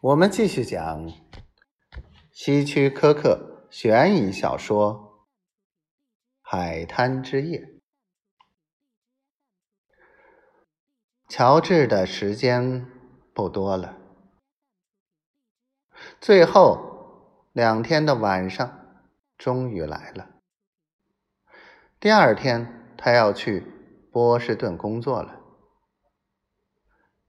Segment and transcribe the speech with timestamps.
[0.00, 1.10] 我们继续讲
[2.30, 5.24] 希区柯克悬疑小说
[6.40, 7.58] 《海滩之夜》。
[11.28, 12.88] 乔治的时间
[13.34, 13.98] 不多了，
[16.20, 19.02] 最后两天的晚上
[19.36, 20.30] 终于来了。
[21.98, 23.66] 第二天，他要去
[24.12, 25.40] 波士顿工作了。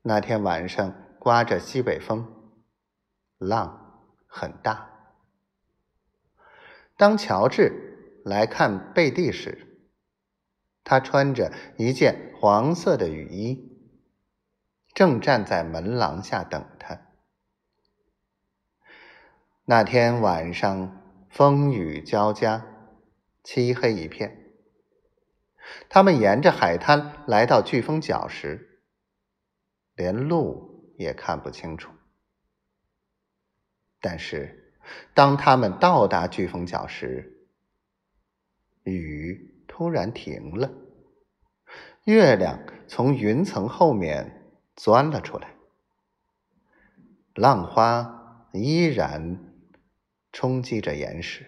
[0.04, 2.36] 那天晚上刮着西北风。
[3.40, 4.90] 浪很大。
[6.96, 9.82] 当乔治来看贝蒂时，
[10.84, 13.80] 他穿着一件黄色的雨衣，
[14.94, 17.00] 正站在门廊下等他。
[19.64, 22.66] 那天晚上风雨交加，
[23.44, 24.52] 漆黑一片。
[25.88, 28.82] 他们沿着海滩来到飓风角时，
[29.96, 31.92] 连路也看不清楚。
[34.02, 34.74] 但是，
[35.14, 37.48] 当他们到达飓风角时，
[38.84, 40.72] 雨突然停了，
[42.06, 45.54] 月亮从云层后面钻了出来，
[47.36, 49.38] 浪花依然
[50.32, 51.46] 冲击着岩石，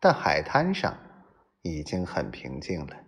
[0.00, 0.98] 但海滩上
[1.62, 3.04] 已经很平静了。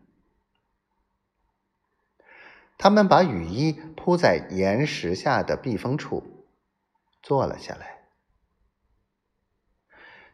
[2.79, 6.47] 他们把雨衣铺在岩石下的避风处，
[7.23, 7.96] 坐了下来。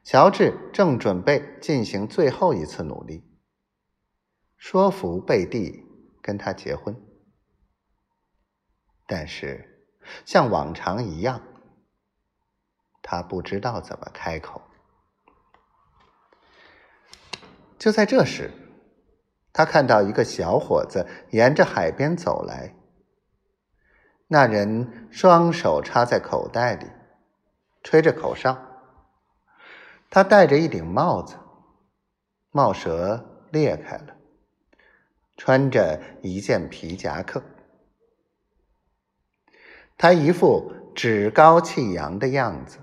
[0.04, 3.24] 乔治正准备进行最后一次努力，
[4.56, 5.86] 说服贝蒂
[6.20, 7.00] 跟他结婚，
[9.06, 9.86] 但是
[10.24, 11.40] 像往常一样，
[13.00, 14.60] 他不知道怎么开口。
[17.78, 18.50] 就在这时，
[19.52, 22.74] 他看到一个小伙子沿着海边走来，
[24.26, 26.86] 那人双手插在口袋里，
[27.84, 28.71] 吹着口哨。
[30.14, 31.36] 他戴着一顶帽子，
[32.50, 34.14] 帽舌裂开了，
[35.38, 37.42] 穿着一件皮夹克。
[39.96, 42.78] 他一副趾高气扬的样子，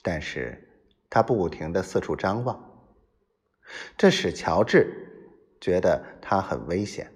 [0.00, 0.70] 但是
[1.10, 2.88] 他不停的四处张望，
[3.98, 7.12] 这使乔治觉得他很危险。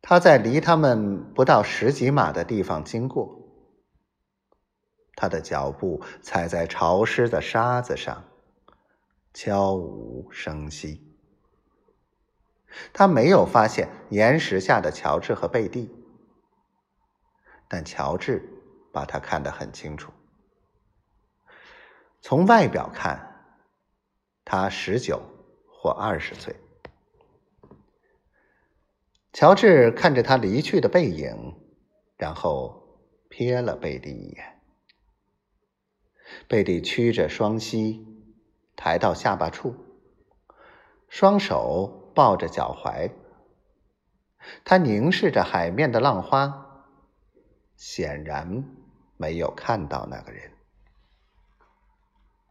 [0.00, 3.38] 他在离他们不到十几码的地方经过。
[5.22, 8.24] 他的脚步踩在潮湿的沙子上，
[9.32, 11.00] 悄无声息。
[12.92, 15.94] 他没有发现岩石下的乔治和贝蒂，
[17.68, 18.42] 但乔治
[18.92, 20.12] 把他看得很清楚。
[22.20, 23.44] 从外表看，
[24.44, 25.22] 他十九
[25.68, 26.56] 或二十岁。
[29.32, 31.54] 乔治看着他离去的背影，
[32.16, 32.98] 然后
[33.30, 34.61] 瞥了贝蒂一眼。
[36.48, 38.06] 贝蒂屈着双膝，
[38.76, 39.74] 抬到下巴处，
[41.08, 43.10] 双手抱着脚踝。
[44.64, 46.84] 他凝视着海面的浪花，
[47.76, 48.64] 显然
[49.16, 50.51] 没有看到那个人。